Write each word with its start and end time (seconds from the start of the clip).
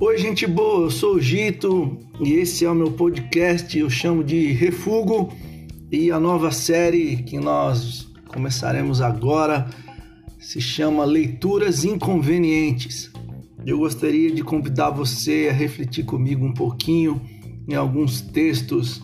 Oi, 0.00 0.18
gente 0.18 0.46
boa, 0.46 0.86
eu 0.86 0.90
sou 0.90 1.14
o 1.14 1.20
Gito 1.20 1.98
e 2.20 2.32
esse 2.32 2.64
é 2.64 2.70
o 2.70 2.74
meu 2.74 2.90
podcast, 2.92 3.78
eu 3.78 3.88
chamo 3.88 4.24
de 4.24 4.52
Refugo 4.52 5.32
e 5.92 6.10
a 6.10 6.18
nova 6.18 6.50
série 6.50 7.18
que 7.18 7.38
nós 7.38 8.10
começaremos 8.26 9.00
agora 9.00 9.68
se 10.38 10.60
chama 10.60 11.04
Leituras 11.04 11.84
Inconvenientes. 11.84 13.12
Eu 13.64 13.78
gostaria 13.78 14.32
de 14.32 14.42
convidar 14.42 14.90
você 14.90 15.48
a 15.50 15.52
refletir 15.52 16.04
comigo 16.04 16.44
um 16.44 16.54
pouquinho 16.54 17.20
em 17.68 17.74
alguns 17.74 18.20
textos 18.20 19.02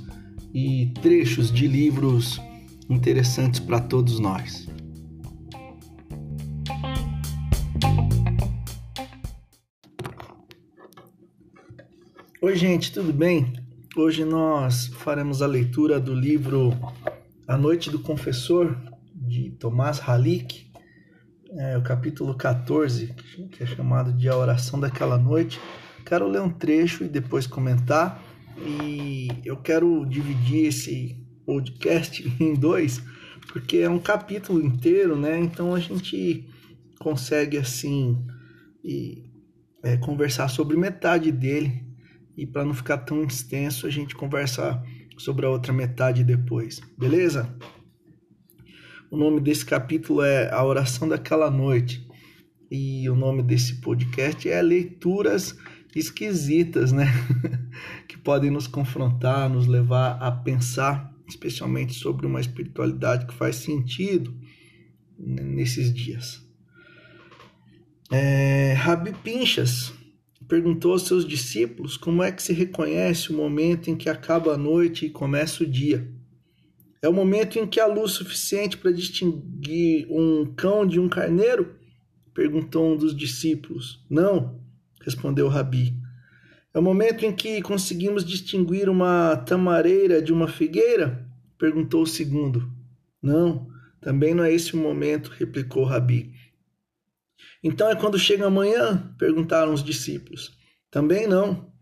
e 0.52 0.92
trechos 1.02 1.52
de 1.52 1.68
livros 1.68 2.40
interessantes 2.88 3.60
para 3.60 3.78
todos 3.78 4.18
nós. 4.18 4.65
Oi, 12.46 12.54
gente, 12.54 12.92
tudo 12.92 13.12
bem? 13.12 13.54
Hoje 13.96 14.24
nós 14.24 14.86
faremos 14.86 15.42
a 15.42 15.48
leitura 15.48 15.98
do 15.98 16.14
livro 16.14 16.72
A 17.44 17.56
Noite 17.56 17.90
do 17.90 17.98
Confessor, 17.98 18.78
de 19.12 19.50
Tomás 19.50 20.00
Halik, 20.00 20.70
é, 21.58 21.76
o 21.76 21.82
capítulo 21.82 22.36
14, 22.36 23.12
que 23.50 23.64
é 23.64 23.66
chamado 23.66 24.12
de 24.12 24.28
A 24.28 24.36
Oração 24.36 24.78
daquela 24.78 25.18
Noite. 25.18 25.60
Quero 26.04 26.28
ler 26.28 26.40
um 26.40 26.48
trecho 26.48 27.02
e 27.02 27.08
depois 27.08 27.48
comentar, 27.48 28.22
e 28.64 29.26
eu 29.44 29.56
quero 29.56 30.06
dividir 30.06 30.66
esse 30.66 31.20
podcast 31.44 32.22
em 32.38 32.54
dois, 32.54 33.02
porque 33.52 33.78
é 33.78 33.90
um 33.90 33.98
capítulo 33.98 34.64
inteiro, 34.64 35.16
né? 35.16 35.36
Então 35.36 35.74
a 35.74 35.80
gente 35.80 36.48
consegue, 37.00 37.58
assim, 37.58 38.24
e, 38.84 39.24
é, 39.82 39.96
conversar 39.96 40.46
sobre 40.46 40.76
metade 40.76 41.32
dele 41.32 41.85
e 42.36 42.46
para 42.46 42.64
não 42.64 42.74
ficar 42.74 42.98
tão 42.98 43.22
extenso, 43.24 43.86
a 43.86 43.90
gente 43.90 44.14
conversa 44.14 44.82
sobre 45.16 45.46
a 45.46 45.50
outra 45.50 45.72
metade 45.72 46.22
depois, 46.22 46.80
beleza? 46.98 47.56
O 49.10 49.16
nome 49.16 49.40
desse 49.40 49.64
capítulo 49.64 50.22
é 50.22 50.52
A 50.52 50.62
Oração 50.64 51.08
daquela 51.08 51.50
Noite. 51.50 52.06
E 52.70 53.08
o 53.08 53.14
nome 53.14 53.42
desse 53.42 53.80
podcast 53.80 54.48
é 54.48 54.60
Leituras 54.60 55.56
Esquisitas, 55.94 56.92
né? 56.92 57.06
que 58.06 58.18
podem 58.18 58.50
nos 58.50 58.66
confrontar, 58.66 59.48
nos 59.48 59.66
levar 59.66 60.18
a 60.20 60.30
pensar, 60.30 61.14
especialmente 61.26 61.94
sobre 61.94 62.26
uma 62.26 62.40
espiritualidade 62.40 63.26
que 63.26 63.32
faz 63.32 63.56
sentido 63.56 64.36
nesses 65.18 65.94
dias. 65.94 66.44
É, 68.10 68.74
Rabi 68.74 69.12
Pinchas 69.24 69.94
perguntou 70.48 70.92
aos 70.92 71.02
seus 71.02 71.26
discípulos 71.26 71.96
como 71.96 72.22
é 72.22 72.30
que 72.30 72.42
se 72.42 72.52
reconhece 72.52 73.30
o 73.30 73.36
momento 73.36 73.90
em 73.90 73.96
que 73.96 74.08
acaba 74.08 74.54
a 74.54 74.58
noite 74.58 75.06
e 75.06 75.10
começa 75.10 75.64
o 75.64 75.66
dia. 75.66 76.08
É 77.02 77.08
o 77.08 77.12
momento 77.12 77.58
em 77.58 77.66
que 77.66 77.78
há 77.78 77.86
luz 77.86 78.12
suficiente 78.12 78.76
para 78.76 78.92
distinguir 78.92 80.06
um 80.10 80.52
cão 80.56 80.86
de 80.86 80.98
um 80.98 81.08
carneiro? 81.08 81.74
perguntou 82.34 82.92
um 82.92 82.96
dos 82.96 83.16
discípulos. 83.16 84.04
Não, 84.10 84.60
respondeu 85.00 85.48
Rabi. 85.48 85.94
É 86.74 86.78
o 86.78 86.82
momento 86.82 87.24
em 87.24 87.32
que 87.32 87.62
conseguimos 87.62 88.24
distinguir 88.24 88.88
uma 88.88 89.36
tamareira 89.36 90.20
de 90.20 90.32
uma 90.32 90.48
figueira? 90.48 91.26
perguntou 91.58 92.02
o 92.02 92.06
segundo. 92.06 92.70
Não, 93.22 93.66
também 94.00 94.34
não 94.34 94.44
é 94.44 94.52
esse 94.52 94.74
o 94.74 94.78
momento, 94.78 95.32
replicou 95.36 95.84
Rabi. 95.84 96.32
Então 97.62 97.90
é 97.90 97.96
quando 97.96 98.18
chega 98.18 98.46
amanhã? 98.46 99.14
perguntaram 99.18 99.72
os 99.72 99.82
discípulos. 99.82 100.56
Também 100.90 101.26
não. 101.26 101.72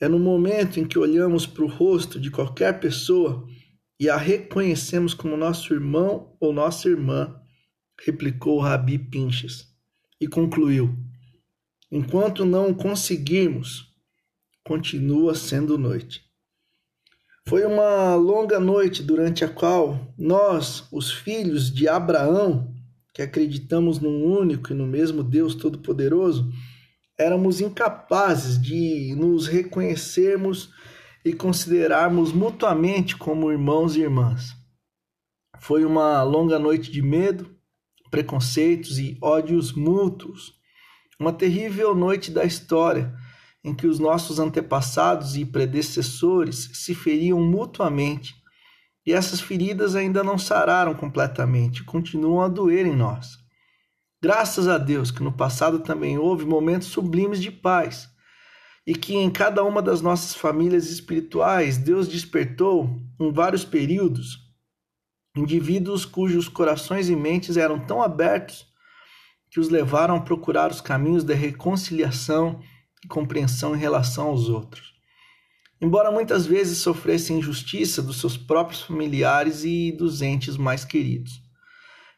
É 0.00 0.08
no 0.08 0.18
momento 0.18 0.80
em 0.80 0.86
que 0.86 0.98
olhamos 0.98 1.46
para 1.46 1.64
o 1.64 1.68
rosto 1.68 2.18
de 2.18 2.30
qualquer 2.30 2.80
pessoa 2.80 3.46
e 3.98 4.08
a 4.08 4.16
reconhecemos 4.16 5.12
como 5.12 5.36
nosso 5.36 5.74
irmão 5.74 6.34
ou 6.40 6.52
nossa 6.54 6.88
irmã, 6.88 7.38
replicou 8.02 8.56
o 8.56 8.62
Rabi 8.62 8.98
Pinches 8.98 9.68
e 10.18 10.26
concluiu: 10.26 10.96
Enquanto 11.92 12.46
não 12.46 12.72
conseguirmos, 12.72 13.94
continua 14.64 15.34
sendo 15.34 15.76
noite. 15.76 16.24
Foi 17.46 17.64
uma 17.64 18.14
longa 18.14 18.60
noite 18.60 19.02
durante 19.02 19.44
a 19.44 19.48
qual 19.48 20.14
nós, 20.16 20.86
os 20.92 21.10
filhos 21.12 21.72
de 21.72 21.88
Abraão, 21.88 22.69
que 23.20 23.24
acreditamos 23.24 23.98
num 23.98 24.24
único 24.24 24.72
e 24.72 24.74
no 24.74 24.86
mesmo 24.86 25.22
Deus 25.22 25.54
Todo-Poderoso, 25.54 26.50
éramos 27.18 27.60
incapazes 27.60 28.58
de 28.58 29.14
nos 29.14 29.46
reconhecermos 29.46 30.70
e 31.22 31.34
considerarmos 31.34 32.32
mutuamente 32.32 33.14
como 33.14 33.52
irmãos 33.52 33.94
e 33.94 34.00
irmãs. 34.00 34.56
Foi 35.58 35.84
uma 35.84 36.22
longa 36.22 36.58
noite 36.58 36.90
de 36.90 37.02
medo, 37.02 37.54
preconceitos 38.10 38.98
e 38.98 39.18
ódios 39.20 39.72
mútuos. 39.74 40.54
Uma 41.18 41.34
terrível 41.34 41.94
noite 41.94 42.30
da 42.30 42.46
história 42.46 43.14
em 43.62 43.74
que 43.74 43.86
os 43.86 43.98
nossos 43.98 44.38
antepassados 44.38 45.36
e 45.36 45.44
predecessores 45.44 46.70
se 46.72 46.94
feriam 46.94 47.38
mutuamente 47.38 48.39
e 49.06 49.12
essas 49.12 49.40
feridas 49.40 49.94
ainda 49.96 50.22
não 50.22 50.36
sararam 50.36 50.94
completamente, 50.94 51.84
continuam 51.84 52.42
a 52.42 52.48
doer 52.48 52.86
em 52.86 52.94
nós. 52.94 53.38
Graças 54.22 54.68
a 54.68 54.76
Deus 54.76 55.10
que 55.10 55.22
no 55.22 55.32
passado 55.32 55.80
também 55.80 56.18
houve 56.18 56.44
momentos 56.44 56.88
sublimes 56.88 57.40
de 57.40 57.50
paz 57.50 58.08
e 58.86 58.94
que 58.94 59.14
em 59.14 59.30
cada 59.30 59.64
uma 59.64 59.80
das 59.80 60.02
nossas 60.02 60.34
famílias 60.34 60.90
espirituais 60.90 61.78
Deus 61.78 62.06
despertou, 62.06 63.00
em 63.18 63.32
vários 63.32 63.64
períodos, 63.64 64.38
indivíduos 65.36 66.04
cujos 66.04 66.48
corações 66.48 67.08
e 67.08 67.16
mentes 67.16 67.56
eram 67.56 67.78
tão 67.78 68.02
abertos 68.02 68.66
que 69.50 69.58
os 69.58 69.68
levaram 69.68 70.16
a 70.16 70.20
procurar 70.20 70.70
os 70.70 70.80
caminhos 70.80 71.24
da 71.24 71.34
reconciliação 71.34 72.60
e 73.02 73.08
compreensão 73.08 73.74
em 73.74 73.78
relação 73.78 74.28
aos 74.28 74.48
outros 74.48 74.99
embora 75.80 76.10
muitas 76.10 76.46
vezes 76.46 76.78
sofressem 76.78 77.38
injustiça 77.38 78.02
dos 78.02 78.20
seus 78.20 78.36
próprios 78.36 78.82
familiares 78.82 79.64
e 79.64 79.92
dos 79.92 80.20
entes 80.20 80.56
mais 80.56 80.84
queridos. 80.84 81.32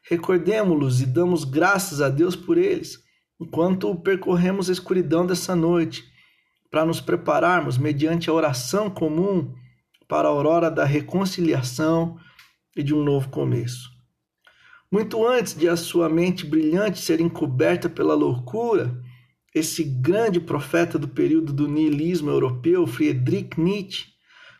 Recordemos-los 0.09 1.01
e 1.01 1.05
damos 1.05 1.45
graças 1.45 2.01
a 2.01 2.09
Deus 2.09 2.35
por 2.35 2.57
eles, 2.57 2.99
enquanto 3.39 3.95
percorremos 3.95 4.69
a 4.69 4.73
escuridão 4.73 5.25
dessa 5.25 5.55
noite, 5.55 6.03
para 6.69 6.85
nos 6.85 6.99
prepararmos, 6.99 7.77
mediante 7.77 8.29
a 8.29 8.33
oração 8.33 8.89
comum, 8.89 9.53
para 10.07 10.27
a 10.27 10.31
aurora 10.31 10.69
da 10.69 10.83
reconciliação 10.83 12.17
e 12.75 12.83
de 12.83 12.93
um 12.93 13.03
novo 13.03 13.29
começo. 13.29 13.89
Muito 14.91 15.25
antes 15.25 15.55
de 15.55 15.67
a 15.67 15.75
sua 15.75 16.09
mente 16.09 16.45
brilhante 16.45 16.99
ser 16.99 17.19
encoberta 17.19 17.89
pela 17.89 18.13
loucura, 18.13 19.01
esse 19.53 19.83
grande 19.83 20.39
profeta 20.39 20.97
do 20.97 21.07
período 21.07 21.53
do 21.53 21.67
niilismo 21.67 22.29
europeu, 22.29 22.87
Friedrich 22.87 23.59
Nietzsche, 23.59 24.07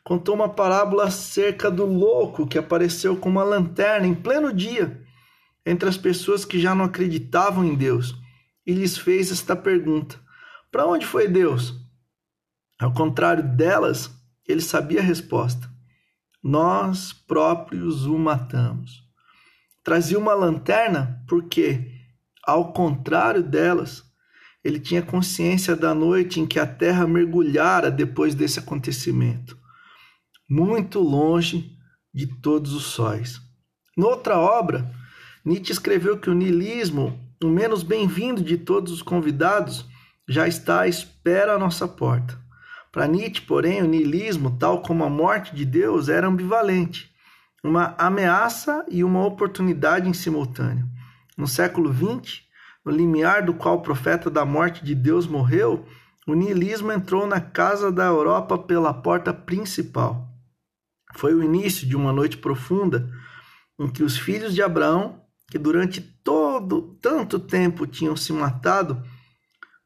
contou 0.03 0.35
uma 0.35 0.49
parábola 0.49 1.05
acerca 1.05 1.71
do 1.71 1.85
louco 1.85 2.45
que 2.45 2.57
apareceu 2.57 3.17
com 3.17 3.29
uma 3.29 3.43
lanterna 3.43 4.05
em 4.05 4.13
pleno 4.13 4.53
dia 4.53 5.01
entre 5.65 5.87
as 5.87 5.97
pessoas 5.97 6.45
que 6.45 6.59
já 6.59 6.75
não 6.75 6.85
acreditavam 6.85 7.63
em 7.63 7.73
Deus 7.73 8.13
e 8.65 8.73
lhes 8.73 8.97
fez 8.97 9.31
esta 9.31 9.55
pergunta: 9.55 10.19
Para 10.71 10.85
onde 10.85 11.05
foi 11.05 11.27
Deus? 11.27 11.73
Ao 12.79 12.93
contrário 12.93 13.43
delas, 13.55 14.11
ele 14.47 14.61
sabia 14.61 14.99
a 14.99 15.03
resposta: 15.03 15.69
Nós 16.43 17.13
próprios 17.13 18.05
o 18.05 18.17
matamos. 18.17 19.01
Trazia 19.83 20.19
uma 20.19 20.33
lanterna 20.33 21.23
porque, 21.27 21.91
ao 22.45 22.71
contrário 22.71 23.43
delas, 23.43 24.03
ele 24.63 24.79
tinha 24.79 25.01
consciência 25.01 25.75
da 25.75 25.93
noite 25.93 26.39
em 26.39 26.45
que 26.45 26.59
a 26.59 26.65
terra 26.65 27.05
mergulhara 27.05 27.91
depois 27.91 28.33
desse 28.33 28.59
acontecimento, 28.59 29.57
muito 30.49 30.99
longe 30.99 31.77
de 32.13 32.27
todos 32.27 32.73
os 32.73 32.85
sóis. 32.85 33.41
Noutra 33.97 34.37
obra, 34.37 34.89
Nietzsche 35.43 35.73
escreveu 35.73 36.17
que 36.17 36.29
o 36.29 36.33
niilismo, 36.33 37.19
o 37.43 37.47
menos 37.47 37.83
bem-vindo 37.83 38.41
de 38.41 38.57
todos 38.57 38.93
os 38.93 39.01
convidados, 39.01 39.85
já 40.27 40.47
está 40.47 40.81
à 40.81 40.87
espera 40.87 41.53
à 41.53 41.59
nossa 41.59 41.87
porta. 41.87 42.41
Para 42.91 43.07
Nietzsche, 43.07 43.41
porém, 43.41 43.81
o 43.81 43.87
niilismo, 43.87 44.57
tal 44.57 44.81
como 44.81 45.03
a 45.03 45.09
morte 45.09 45.53
de 45.53 45.65
Deus, 45.65 46.07
era 46.07 46.27
ambivalente, 46.27 47.11
uma 47.63 47.95
ameaça 47.97 48.85
e 48.89 49.03
uma 49.03 49.25
oportunidade 49.25 50.07
em 50.07 50.13
simultâneo. 50.13 50.87
No 51.37 51.47
século 51.47 51.91
XX, 51.91 52.43
no 52.85 52.91
limiar 52.91 53.45
do 53.45 53.53
qual 53.53 53.75
o 53.75 53.81
profeta 53.81 54.29
da 54.29 54.45
morte 54.45 54.83
de 54.83 54.93
Deus 54.93 55.25
morreu, 55.25 55.85
o 56.27 56.33
niilismo 56.33 56.91
entrou 56.91 57.27
na 57.27 57.39
casa 57.39 57.91
da 57.91 58.05
Europa 58.05 58.57
pela 58.57 58.93
porta 58.93 59.33
principal. 59.33 60.27
Foi 61.15 61.33
o 61.33 61.43
início 61.43 61.87
de 61.87 61.95
uma 61.95 62.11
noite 62.11 62.37
profunda 62.37 63.09
em 63.79 63.89
que 63.89 64.03
os 64.03 64.17
filhos 64.17 64.53
de 64.53 64.61
Abraão, 64.61 65.21
que 65.49 65.57
durante 65.57 66.01
todo 66.01 66.97
tanto 67.01 67.39
tempo 67.39 67.85
tinham 67.85 68.15
se 68.15 68.33
matado 68.33 69.03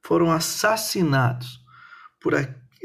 foram 0.03 0.31
assassinados 0.31 1.59
por 2.21 2.33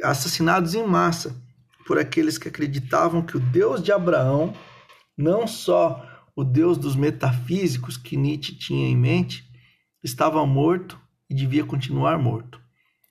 assassinados 0.03 0.75
em 0.75 0.85
massa 0.85 1.41
por 1.87 1.99
aqueles 1.99 2.39
que 2.39 2.49
acreditavam 2.49 3.23
que 3.23 3.37
o 3.37 3.41
Deus 3.41 3.83
de 3.83 3.93
Abraão, 3.93 4.55
não 5.17 5.47
só 5.47 6.05
o 6.35 6.43
Deus 6.43 6.79
dos 6.79 6.97
metafísicos 6.97 7.97
que 7.97 8.17
Nietzsche 8.17 8.57
tinha 8.57 8.89
em 8.89 8.97
mente, 8.97 9.45
estava 10.03 10.45
morto 10.47 10.99
e 11.29 11.35
devia 11.35 11.65
continuar 11.65 12.19
morto. 12.19 12.61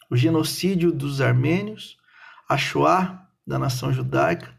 O 0.10 0.16
genocídio 0.16 0.92
dos 0.92 1.22
armênios, 1.22 1.98
a 2.48 2.58
Shoah 2.58 3.28
da 3.48 3.58
nação 3.58 3.94
judaica, 3.94 4.54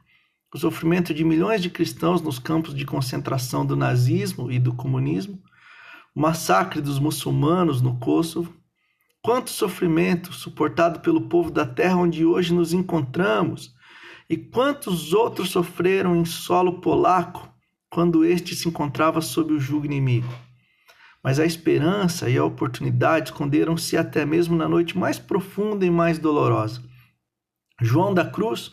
o 0.54 0.58
sofrimento 0.58 1.14
de 1.14 1.24
milhões 1.24 1.62
de 1.62 1.70
cristãos 1.70 2.20
nos 2.20 2.38
campos 2.38 2.74
de 2.74 2.84
concentração 2.84 3.64
do 3.64 3.74
nazismo 3.74 4.50
e 4.50 4.58
do 4.58 4.74
comunismo, 4.74 5.42
o 6.14 6.20
massacre 6.20 6.80
dos 6.80 6.98
muçulmanos 6.98 7.80
no 7.80 7.98
Kosovo, 7.98 8.54
quanto 9.22 9.50
sofrimento 9.50 10.32
suportado 10.32 11.00
pelo 11.00 11.22
povo 11.28 11.50
da 11.50 11.64
terra 11.64 11.96
onde 11.96 12.24
hoje 12.24 12.52
nos 12.52 12.72
encontramos, 12.72 13.74
e 14.28 14.36
quantos 14.36 15.12
outros 15.12 15.50
sofreram 15.50 16.16
em 16.16 16.24
solo 16.24 16.80
polaco 16.80 17.50
quando 17.88 18.24
este 18.24 18.54
se 18.54 18.68
encontrava 18.68 19.20
sob 19.20 19.52
o 19.52 19.60
jugo 19.60 19.86
inimigo. 19.86 20.32
Mas 21.22 21.38
a 21.38 21.46
esperança 21.46 22.28
e 22.28 22.36
a 22.36 22.44
oportunidade 22.44 23.30
esconderam-se 23.30 23.96
até 23.96 24.24
mesmo 24.26 24.56
na 24.56 24.68
noite 24.68 24.98
mais 24.98 25.18
profunda 25.18 25.86
e 25.86 25.90
mais 25.90 26.18
dolorosa. 26.18 26.82
João 27.80 28.12
da 28.12 28.24
Cruz, 28.24 28.72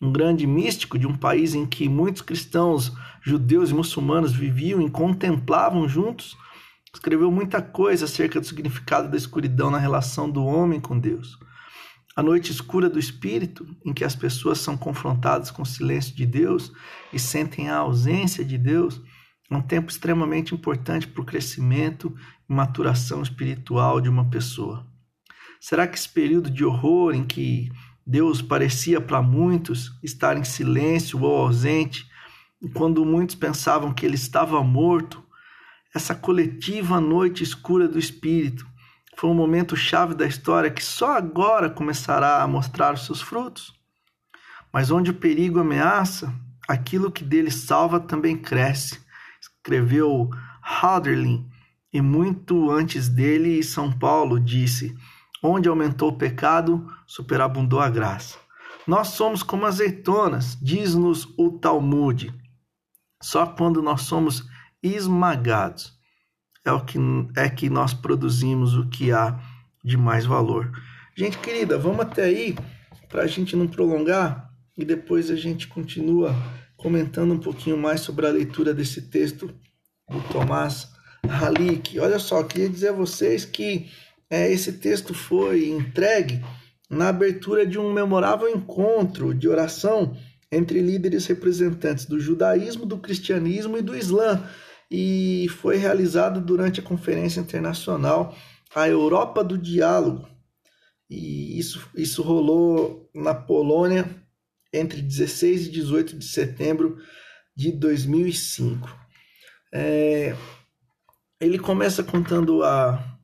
um 0.00 0.12
grande 0.12 0.46
místico 0.46 0.98
de 0.98 1.06
um 1.06 1.16
país 1.16 1.54
em 1.54 1.64
que 1.64 1.88
muitos 1.88 2.22
cristãos, 2.22 2.92
judeus 3.22 3.70
e 3.70 3.74
muçulmanos 3.74 4.32
viviam 4.32 4.82
e 4.82 4.90
contemplavam 4.90 5.88
juntos, 5.88 6.36
escreveu 6.92 7.30
muita 7.30 7.62
coisa 7.62 8.04
acerca 8.04 8.40
do 8.40 8.46
significado 8.46 9.08
da 9.08 9.16
escuridão 9.16 9.70
na 9.70 9.78
relação 9.78 10.30
do 10.30 10.44
homem 10.44 10.80
com 10.80 10.98
Deus. 10.98 11.38
A 12.14 12.22
noite 12.22 12.50
escura 12.50 12.88
do 12.88 12.98
espírito, 12.98 13.66
em 13.84 13.92
que 13.92 14.02
as 14.02 14.16
pessoas 14.16 14.58
são 14.58 14.76
confrontadas 14.76 15.50
com 15.50 15.62
o 15.62 15.66
silêncio 15.66 16.16
de 16.16 16.24
Deus 16.24 16.72
e 17.12 17.18
sentem 17.18 17.68
a 17.68 17.76
ausência 17.76 18.42
de 18.42 18.56
Deus, 18.56 19.02
é 19.50 19.56
um 19.56 19.62
tempo 19.62 19.90
extremamente 19.90 20.54
importante 20.54 21.06
para 21.06 21.22
o 21.22 21.24
crescimento 21.24 22.14
e 22.48 22.52
maturação 22.52 23.22
espiritual 23.22 24.00
de 24.00 24.08
uma 24.08 24.28
pessoa. 24.28 24.86
Será 25.60 25.86
que 25.86 25.96
esse 25.96 26.08
período 26.08 26.50
de 26.50 26.64
horror 26.64 27.14
em 27.14 27.24
que 27.24 27.70
Deus 28.06 28.40
parecia 28.40 29.00
para 29.00 29.22
muitos 29.22 29.98
estar 30.02 30.36
em 30.36 30.44
silêncio 30.44 31.20
ou 31.22 31.36
ausente, 31.36 32.06
e 32.62 32.68
quando 32.68 33.04
muitos 33.04 33.34
pensavam 33.34 33.92
que 33.92 34.06
ele 34.06 34.14
estava 34.14 34.62
morto, 34.62 35.24
essa 35.94 36.14
coletiva 36.14 37.00
noite 37.00 37.42
escura 37.42 37.88
do 37.88 37.98
espírito 37.98 38.66
foi 39.16 39.30
um 39.30 39.34
momento 39.34 39.74
chave 39.74 40.14
da 40.14 40.26
história 40.26 40.70
que 40.70 40.84
só 40.84 41.16
agora 41.16 41.70
começará 41.70 42.42
a 42.42 42.46
mostrar 42.46 42.92
os 42.92 43.06
seus 43.06 43.22
frutos. 43.22 43.74
Mas 44.70 44.90
onde 44.90 45.10
o 45.10 45.14
perigo 45.14 45.58
ameaça, 45.58 46.34
aquilo 46.68 47.10
que 47.10 47.24
dele 47.24 47.50
salva 47.50 47.98
também 47.98 48.36
cresce. 48.36 49.00
Escreveu 49.66 50.30
Halderlin, 50.62 51.44
e 51.92 52.00
muito 52.00 52.70
antes 52.70 53.08
dele, 53.08 53.64
São 53.64 53.90
Paulo 53.90 54.38
disse: 54.38 54.96
Onde 55.42 55.68
aumentou 55.68 56.10
o 56.10 56.16
pecado, 56.16 56.88
superabundou 57.04 57.80
a 57.80 57.90
graça. 57.90 58.38
Nós 58.86 59.08
somos 59.08 59.42
como 59.42 59.66
azeitonas, 59.66 60.56
diz-nos 60.62 61.26
o 61.36 61.58
Talmud. 61.58 62.32
Só 63.20 63.44
quando 63.44 63.82
nós 63.82 64.02
somos 64.02 64.44
esmagados 64.80 65.98
é 66.64 66.70
o 66.70 66.84
que 66.84 66.98
é 67.36 67.48
que 67.48 67.68
nós 67.68 67.92
produzimos 67.92 68.76
o 68.76 68.88
que 68.88 69.10
há 69.10 69.36
de 69.82 69.96
mais 69.96 70.24
valor. 70.24 70.70
Gente 71.16 71.38
querida, 71.38 71.76
vamos 71.76 72.00
até 72.00 72.22
aí 72.22 72.56
para 73.08 73.22
a 73.22 73.26
gente 73.26 73.56
não 73.56 73.66
prolongar 73.66 74.48
e 74.78 74.84
depois 74.84 75.28
a 75.28 75.34
gente 75.34 75.66
continua 75.66 76.32
comentando 76.76 77.32
um 77.32 77.38
pouquinho 77.38 77.76
mais 77.76 78.00
sobre 78.00 78.26
a 78.26 78.30
leitura 78.30 78.74
desse 78.74 79.02
texto 79.02 79.46
do 80.08 80.20
Tomás 80.32 80.88
Halik. 81.22 81.98
Olha 81.98 82.18
só, 82.18 82.42
queria 82.42 82.68
dizer 82.68 82.88
a 82.88 82.92
vocês 82.92 83.44
que 83.44 83.90
é, 84.30 84.50
esse 84.50 84.74
texto 84.74 85.14
foi 85.14 85.68
entregue 85.68 86.42
na 86.90 87.08
abertura 87.08 87.66
de 87.66 87.78
um 87.78 87.92
memorável 87.92 88.48
encontro 88.48 89.34
de 89.34 89.48
oração 89.48 90.16
entre 90.50 90.80
líderes 90.80 91.26
representantes 91.26 92.06
do 92.06 92.20
judaísmo, 92.20 92.86
do 92.86 92.98
cristianismo 92.98 93.76
e 93.76 93.82
do 93.82 93.96
islã, 93.96 94.48
e 94.90 95.48
foi 95.60 95.76
realizado 95.76 96.40
durante 96.40 96.78
a 96.78 96.82
Conferência 96.82 97.40
Internacional 97.40 98.36
A 98.74 98.88
Europa 98.88 99.42
do 99.42 99.58
Diálogo. 99.58 100.28
E 101.10 101.58
isso, 101.58 101.88
isso 101.96 102.22
rolou 102.22 103.08
na 103.14 103.34
Polônia 103.34 104.08
entre 104.78 105.02
16 105.02 105.66
e 105.66 105.70
18 105.70 106.18
de 106.18 106.24
setembro 106.24 106.98
de 107.56 107.72
2005. 107.72 108.88
É, 109.72 110.34
ele 111.40 111.58
começa 111.58 112.02
contando 112.02 112.62
a, 112.62 113.18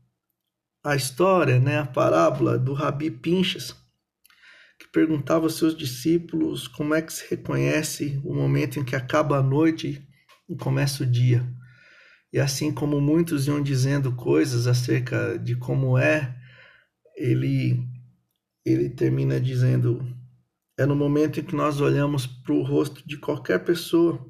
a 0.84 0.96
história, 0.96 1.58
né, 1.58 1.78
a 1.78 1.86
parábola 1.86 2.58
do 2.58 2.72
Rabi 2.72 3.10
Pinchas, 3.10 3.74
que 4.78 4.88
perguntava 4.92 5.44
aos 5.44 5.56
seus 5.56 5.76
discípulos 5.76 6.66
como 6.66 6.94
é 6.94 7.02
que 7.02 7.12
se 7.12 7.28
reconhece 7.30 8.20
o 8.24 8.34
momento 8.34 8.78
em 8.78 8.84
que 8.84 8.96
acaba 8.96 9.38
a 9.38 9.42
noite 9.42 10.06
e 10.48 10.56
começa 10.56 11.02
o 11.02 11.06
dia. 11.06 11.46
E 12.32 12.40
assim 12.40 12.72
como 12.72 13.00
muitos 13.00 13.46
iam 13.46 13.62
dizendo 13.62 14.14
coisas 14.16 14.66
acerca 14.66 15.38
de 15.38 15.54
como 15.54 15.98
é, 15.98 16.34
ele 17.16 17.78
ele 18.64 18.88
termina 18.88 19.40
dizendo: 19.40 20.00
é 20.78 20.86
no 20.86 20.96
momento 20.96 21.40
em 21.40 21.44
que 21.44 21.54
nós 21.54 21.80
olhamos 21.80 22.26
para 22.26 22.54
o 22.54 22.62
rosto 22.62 23.06
de 23.06 23.16
qualquer 23.18 23.64
pessoa 23.64 24.26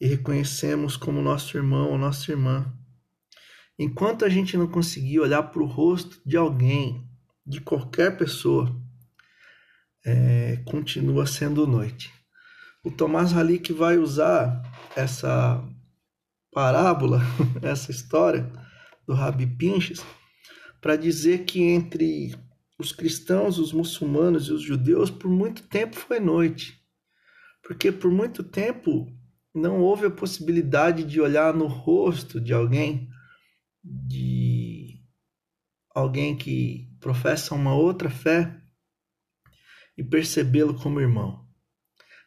e 0.00 0.06
reconhecemos 0.06 0.96
como 0.96 1.22
nosso 1.22 1.56
irmão 1.56 1.90
ou 1.90 1.98
nossa 1.98 2.30
irmã 2.30 2.72
Enquanto 3.78 4.24
a 4.24 4.28
gente 4.28 4.56
não 4.56 4.66
conseguir 4.66 5.20
olhar 5.20 5.42
para 5.42 5.62
o 5.62 5.66
rosto 5.66 6.18
de 6.24 6.34
alguém, 6.36 7.06
de 7.44 7.60
qualquer 7.60 8.16
pessoa, 8.16 8.74
é, 10.04 10.62
continua 10.64 11.26
sendo 11.26 11.66
noite. 11.66 12.10
O 12.82 12.90
Tomás 12.90 13.36
Halik 13.36 13.74
vai 13.74 13.98
usar 13.98 14.62
essa 14.96 15.62
parábola, 16.50 17.20
essa 17.60 17.90
história 17.90 18.50
do 19.06 19.12
Rabi 19.12 19.46
Pinches, 19.46 20.02
para 20.80 20.96
dizer 20.96 21.44
que 21.44 21.60
entre 21.60 22.34
os 22.78 22.92
cristãos, 22.92 23.58
os 23.58 23.72
muçulmanos 23.72 24.48
e 24.48 24.52
os 24.52 24.62
judeus, 24.62 25.10
por 25.10 25.30
muito 25.30 25.62
tempo 25.62 25.96
foi 25.96 26.20
noite. 26.20 26.80
Porque 27.62 27.90
por 27.90 28.10
muito 28.10 28.44
tempo 28.44 29.06
não 29.54 29.80
houve 29.80 30.06
a 30.06 30.10
possibilidade 30.10 31.04
de 31.04 31.20
olhar 31.20 31.54
no 31.54 31.66
rosto 31.66 32.40
de 32.40 32.52
alguém 32.52 33.08
de 33.82 35.00
alguém 35.94 36.36
que 36.36 36.92
professa 37.00 37.54
uma 37.54 37.74
outra 37.74 38.10
fé 38.10 38.60
e 39.96 40.04
percebê-lo 40.04 40.74
como 40.74 41.00
irmão. 41.00 41.46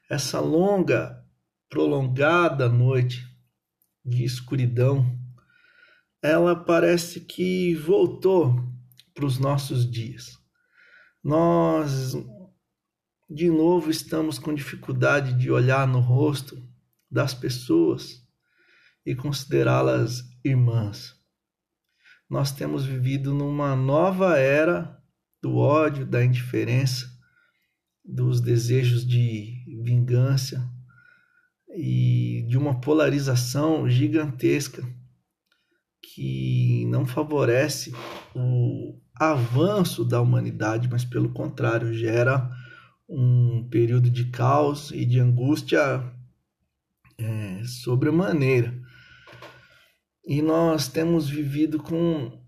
Essa 0.10 0.40
longa, 0.40 1.24
prolongada 1.70 2.68
noite 2.68 3.24
de 4.04 4.24
escuridão, 4.24 5.20
ela 6.22 6.56
parece 6.56 7.22
que 7.22 7.76
voltou 7.76 8.56
para 9.14 9.26
os 9.26 9.38
nossos 9.38 9.90
dias. 9.90 10.39
Nós, 11.24 12.14
de 13.30 13.50
novo, 13.50 13.92
estamos 13.92 14.40
com 14.40 14.54
dificuldade 14.54 15.34
de 15.34 15.52
olhar 15.52 15.86
no 15.86 16.00
rosto 16.00 16.66
das 17.12 17.34
pessoas 17.34 18.26
e 19.06 19.14
considerá-las 19.14 20.24
irmãs. 20.44 21.16
Nós 22.30 22.52
temos 22.52 22.86
vivido 22.86 23.34
numa 23.34 23.76
nova 23.76 24.38
era 24.38 24.98
do 25.42 25.58
ódio, 25.58 26.06
da 26.06 26.24
indiferença, 26.24 27.08
dos 28.06 28.40
desejos 28.40 29.06
de 29.06 29.66
vingança 29.84 30.72
e 31.76 32.46
de 32.48 32.58
uma 32.58 32.80
polarização 32.80 33.90
gigantesca 33.90 34.84
que 36.02 36.86
não 36.86 37.06
favorece 37.06 37.92
o 38.34 39.00
avanço 39.20 40.06
da 40.06 40.22
humanidade, 40.22 40.88
mas 40.90 41.04
pelo 41.04 41.30
contrário, 41.30 41.94
gera 41.94 42.50
um 43.08 43.68
período 43.70 44.10
de 44.10 44.26
caos 44.26 44.92
e 44.92 45.06
de 45.06 45.20
angústia 45.20 46.02
é, 47.18 47.62
sobremaneira. 47.66 48.74
E 50.26 50.42
nós 50.42 50.88
temos 50.88 51.28
vivido 51.28 51.80
com 51.80 52.40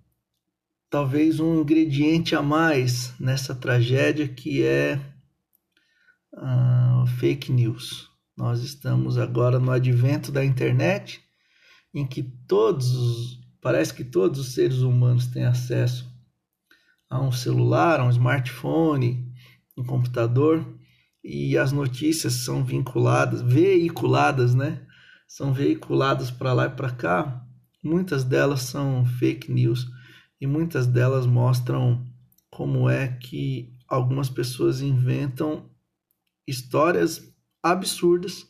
talvez 0.90 1.40
um 1.40 1.60
ingrediente 1.60 2.36
a 2.36 2.42
mais 2.42 3.14
nessa 3.20 3.54
tragédia 3.54 4.28
que 4.28 4.64
é 4.64 5.00
a 6.34 7.06
fake 7.20 7.52
news. 7.52 8.10
Nós 8.38 8.62
estamos 8.62 9.18
agora 9.18 9.60
no 9.60 9.72
advento 9.72 10.32
da 10.32 10.46
internet 10.46 11.22
em 11.94 12.08
que 12.08 12.24
todos, 12.24 13.40
parece 13.60 13.94
que 13.94 14.04
todos 14.04 14.40
os 14.40 14.54
seres 14.54 14.80
humanos 14.80 15.28
têm 15.28 15.44
acesso 15.44 16.11
a 17.12 17.20
um 17.20 17.32
celular, 17.32 18.00
a 18.00 18.06
um 18.06 18.10
smartphone, 18.10 19.30
um 19.78 19.84
computador, 19.84 20.66
e 21.22 21.58
as 21.58 21.74
notícias 21.74 22.34
são 22.46 22.64
vinculadas, 22.64 23.42
veiculadas, 23.42 24.56
né? 24.56 24.88
São 25.28 25.54
veiculadas 25.54 26.32
para 26.32 26.54
lá 26.54 26.68
e 26.68 26.70
para 26.70 26.90
cá. 26.90 27.46
Muitas 27.84 28.24
delas 28.24 28.62
são 28.62 29.06
fake 29.06 29.52
news 29.52 29.88
e 30.40 30.48
muitas 30.48 30.88
delas 30.88 31.26
mostram 31.26 32.08
como 32.50 32.90
é 32.90 33.10
que 33.10 33.76
algumas 33.90 34.30
pessoas 34.30 34.82
inventam 34.82 35.70
histórias 36.48 37.22
absurdas 37.62 38.48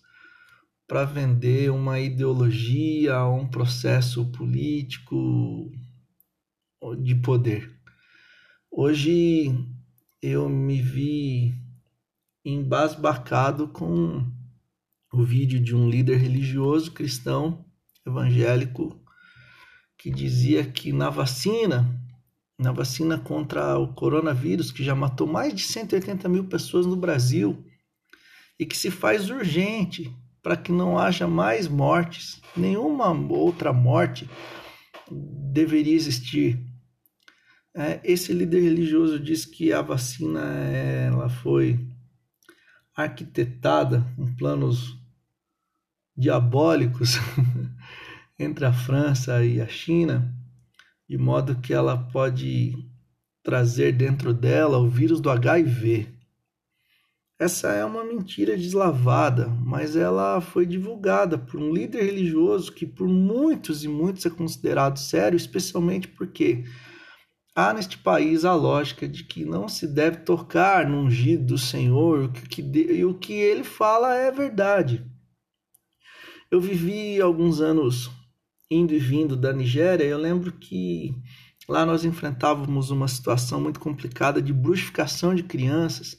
para 0.88 1.03
vender 1.03 1.72
uma 1.72 2.00
ideologia, 2.00 3.25
um 3.25 3.48
processo 3.48 4.32
político 4.32 5.72
de 7.01 7.15
poder. 7.15 7.81
Hoje 8.74 9.54
eu 10.22 10.48
me 10.48 10.82
vi 10.82 11.54
embasbacado 12.46 13.68
com 13.68 14.25
o 15.12 15.25
vídeo 15.25 15.60
de 15.60 15.75
um 15.75 15.90
líder 15.90 16.16
religioso 16.16 16.94
cristão 16.94 17.66
evangélico 18.08 18.98
que 19.98 20.10
dizia 20.10 20.63
que 20.63 20.94
na 20.94 21.10
vacina, 21.10 22.01
na 22.58 22.72
vacina 22.72 23.20
contra 23.20 23.78
o 23.78 23.94
coronavírus, 23.94 24.72
que 24.72 24.86
já 24.86 24.96
matou 24.96 25.28
mais 25.28 25.54
de 25.54 25.63
180 25.63 26.30
mil 26.30 26.46
pessoas 26.46 26.86
no 26.86 26.96
Brasil, 26.96 27.62
e 28.58 28.66
que 28.66 28.78
se 28.78 28.90
faz 28.90 29.30
urgente 29.30 30.16
para 30.42 30.56
que 30.56 30.72
não 30.72 30.98
haja 30.98 31.28
mais 31.28 31.68
mortes, 31.68 32.42
nenhuma 32.56 33.12
outra 33.12 33.74
morte 33.74 34.30
deveria 35.12 35.94
existir. 35.94 36.71
É, 37.74 38.01
esse 38.04 38.34
líder 38.34 38.62
religioso 38.62 39.18
diz 39.18 39.46
que 39.46 39.72
a 39.72 39.82
vacina 39.82 40.42
ela 40.42 41.30
foi 41.30 41.80
arquitetada 42.94 44.06
com 44.16 44.36
planos 44.36 45.00
diabólicos 46.16 47.16
entre 48.38 48.66
a 48.66 48.74
França 48.74 49.46
e 49.46 49.62
a 49.62 49.68
China, 49.68 50.36
de 51.08 51.18
modo 51.18 51.62
que 51.62 51.74
ela 51.74 51.98
pode 51.98 52.75
trazer 53.42 53.94
dentro 53.94 54.34
dela 54.34 54.78
o 54.78 54.90
vírus 54.90 55.22
do 55.22 55.30
HIV. 55.30 56.08
Essa 57.40 57.70
é 57.70 57.84
uma 57.84 58.04
mentira 58.04 58.56
deslavada, 58.56 59.48
mas 59.48 59.96
ela 59.96 60.42
foi 60.42 60.66
divulgada 60.66 61.38
por 61.38 61.60
um 61.60 61.74
líder 61.74 62.04
religioso 62.04 62.72
que 62.72 62.86
por 62.86 63.08
muitos 63.08 63.84
e 63.84 63.88
muitos 63.88 64.25
é 64.25 64.30
considerado 64.30 65.00
sério, 65.00 65.38
especialmente 65.38 66.08
porque 66.08 66.66
há 67.55 67.74
neste 67.74 67.98
país 67.98 68.46
a 68.46 68.53
lógica 68.53 69.08
de 69.08 69.24
que 69.24 69.46
não 69.46 69.67
se 69.67 69.88
deve 69.88 70.17
tocar 70.17 70.88
no 70.88 70.98
ungido 70.98 71.46
do 71.46 71.58
Senhor, 71.58 72.25
o 72.25 72.31
que, 72.31 72.62
e 72.62 73.05
o 73.05 73.13
que 73.13 73.34
ele 73.34 73.63
fala 73.63 74.15
é 74.15 74.31
verdade. 74.31 75.05
Eu 76.50 76.60
vivi 76.60 77.20
alguns 77.20 77.62
anos 77.62 78.10
indo 78.70 78.93
e 78.93 79.00
vindo 79.00 79.36
da 79.36 79.51
Nigéria, 79.51 80.05
eu 80.05 80.17
lembro 80.17 80.51
que 80.53 81.13
lá 81.67 81.86
nós 81.86 82.05
enfrentávamos 82.05 82.89
uma 82.89 83.08
situação 83.08 83.60
muito 83.60 83.79
complicada 83.79 84.41
de 84.41 84.53
bruxificação 84.53 85.36
de 85.36 85.43
crianças, 85.43 86.17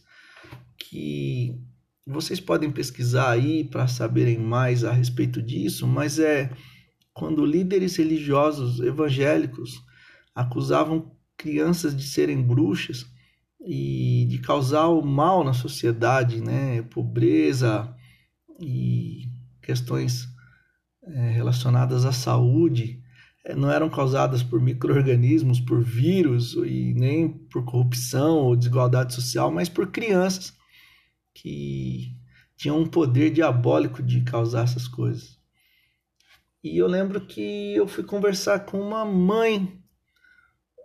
que 0.79 1.59
vocês 2.07 2.41
podem 2.41 2.71
pesquisar 2.71 3.31
aí 3.31 3.65
para 3.65 3.87
saberem 3.87 4.39
mais 4.39 4.85
a 4.85 4.93
respeito 4.93 5.41
disso, 5.41 5.87
mas 5.87 6.19
é 6.19 6.51
quando 7.15 7.45
líderes 7.45 7.97
religiosos 7.97 8.81
evangélicos 8.81 9.83
acusavam 10.35 11.15
crianças 11.43 11.97
de 11.97 12.05
serem 12.05 12.41
bruxas 12.41 13.05
e 13.61 14.27
de 14.29 14.39
causar 14.39 14.87
o 14.87 15.03
mal 15.03 15.43
na 15.43 15.53
sociedade, 15.53 16.41
né? 16.41 16.83
Pobreza 16.83 17.93
e 18.61 19.29
questões 19.61 20.29
é, 21.03 21.31
relacionadas 21.31 22.05
à 22.05 22.13
saúde 22.13 23.03
é, 23.45 23.57
não 23.57 23.69
eram 23.69 23.91
causadas 23.91 24.41
por 24.41 24.61
micro-organismos, 24.61 25.59
por 25.59 25.83
vírus 25.83 26.55
e 26.55 26.95
nem 26.95 27.29
por 27.29 27.65
corrupção 27.65 28.37
ou 28.39 28.55
desigualdade 28.55 29.13
social, 29.13 29.51
mas 29.51 29.69
por 29.69 29.91
crianças 29.91 30.53
que 31.35 32.17
tinham 32.57 32.79
um 32.79 32.87
poder 32.87 33.31
diabólico 33.33 34.01
de 34.01 34.21
causar 34.21 34.63
essas 34.63 34.87
coisas. 34.87 35.37
E 36.63 36.79
eu 36.79 36.87
lembro 36.87 37.27
que 37.27 37.75
eu 37.75 37.89
fui 37.89 38.05
conversar 38.05 38.61
com 38.61 38.81
uma 38.81 39.05
mãe, 39.05 39.82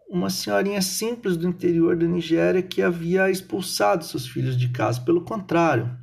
uma 0.09 0.29
senhorinha 0.29 0.81
simples 0.81 1.35
do 1.35 1.47
interior 1.47 1.95
da 1.95 2.05
Nigéria 2.05 2.61
que 2.61 2.81
havia 2.81 3.29
expulsado 3.29 4.05
seus 4.05 4.27
filhos 4.27 4.57
de 4.57 4.69
casa. 4.69 5.01
Pelo 5.01 5.21
contrário, 5.21 5.97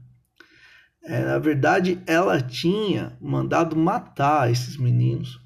é, 1.02 1.24
na 1.24 1.38
verdade, 1.38 2.00
ela 2.06 2.40
tinha 2.40 3.16
mandado 3.20 3.76
matar 3.76 4.50
esses 4.50 4.76
meninos. 4.76 5.40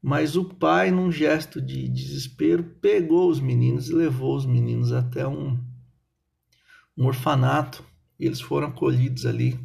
Mas 0.00 0.36
o 0.36 0.44
pai, 0.44 0.90
num 0.90 1.10
gesto 1.10 1.60
de 1.60 1.88
desespero, 1.88 2.62
pegou 2.80 3.28
os 3.28 3.40
meninos 3.40 3.88
e 3.88 3.94
levou 3.94 4.36
os 4.36 4.46
meninos 4.46 4.92
até 4.92 5.26
um, 5.26 5.58
um 6.96 7.06
orfanato. 7.06 7.84
E 8.18 8.26
eles 8.26 8.40
foram 8.40 8.68
acolhidos 8.68 9.26
ali. 9.26 9.58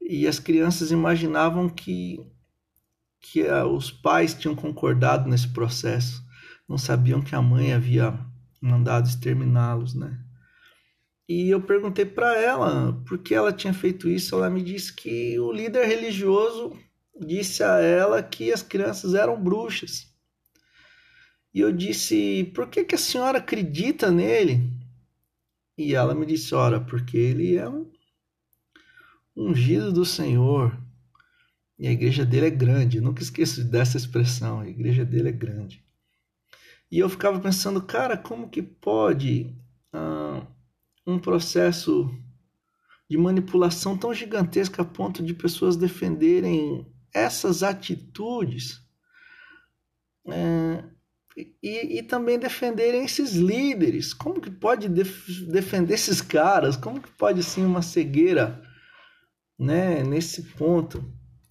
E 0.00 0.26
as 0.26 0.38
crianças 0.38 0.90
imaginavam 0.90 1.68
que, 1.68 2.20
que 3.20 3.44
os 3.44 3.90
pais 3.90 4.34
tinham 4.34 4.54
concordado 4.54 5.28
nesse 5.28 5.48
processo. 5.48 6.21
Não 6.72 6.78
sabiam 6.78 7.20
que 7.20 7.34
a 7.34 7.42
mãe 7.42 7.74
havia 7.74 8.18
mandado 8.58 9.06
exterminá-los, 9.06 9.92
né? 9.94 10.18
E 11.28 11.50
eu 11.50 11.60
perguntei 11.60 12.06
para 12.06 12.34
ela 12.40 12.94
por 13.06 13.18
que 13.18 13.34
ela 13.34 13.52
tinha 13.52 13.74
feito 13.74 14.08
isso. 14.08 14.34
Ela 14.34 14.48
me 14.48 14.62
disse 14.62 14.90
que 14.90 15.38
o 15.38 15.52
líder 15.52 15.86
religioso 15.86 16.74
disse 17.20 17.62
a 17.62 17.76
ela 17.78 18.22
que 18.22 18.50
as 18.50 18.62
crianças 18.62 19.12
eram 19.12 19.38
bruxas. 19.38 20.10
E 21.52 21.60
eu 21.60 21.70
disse: 21.70 22.50
por 22.54 22.66
que, 22.68 22.84
que 22.84 22.94
a 22.94 22.98
senhora 22.98 23.36
acredita 23.36 24.10
nele? 24.10 24.72
E 25.76 25.94
ela 25.94 26.14
me 26.14 26.24
disse: 26.24 26.54
ora, 26.54 26.80
porque 26.80 27.18
ele 27.18 27.54
é 27.54 27.68
um 27.68 27.86
ungido 29.36 29.92
do 29.92 30.06
Senhor. 30.06 30.74
E 31.78 31.86
a 31.86 31.92
igreja 31.92 32.24
dele 32.24 32.46
é 32.46 32.50
grande. 32.50 32.96
Eu 32.96 33.02
nunca 33.02 33.22
esqueço 33.22 33.62
dessa 33.62 33.98
expressão. 33.98 34.60
A 34.60 34.66
igreja 34.66 35.04
dele 35.04 35.28
é 35.28 35.32
grande. 35.32 35.84
E 36.92 36.98
eu 36.98 37.08
ficava 37.08 37.40
pensando, 37.40 37.80
cara, 37.80 38.18
como 38.18 38.50
que 38.50 38.60
pode 38.60 39.50
ah, 39.94 40.46
um 41.06 41.18
processo 41.18 42.14
de 43.08 43.16
manipulação 43.16 43.96
tão 43.96 44.12
gigantesca 44.12 44.82
a 44.82 44.84
ponto 44.84 45.22
de 45.22 45.32
pessoas 45.32 45.74
defenderem 45.74 46.86
essas 47.14 47.62
atitudes 47.62 48.82
é, 50.26 50.84
e, 51.62 51.98
e, 51.98 52.02
também 52.02 52.38
defenderem 52.38 53.06
esses 53.06 53.32
líderes. 53.32 54.12
Como 54.12 54.38
que 54.38 54.50
pode 54.50 54.86
def 54.86 55.26
defender 55.48 55.94
esses 55.94 56.20
caras? 56.20 56.76
Como 56.76 57.00
que 57.00 57.10
pode 57.12 57.42
sim 57.42 57.64
uma 57.64 57.80
cegueira 57.80 58.62
né, 59.58 60.02
nesse 60.02 60.42
ponto? 60.42 61.02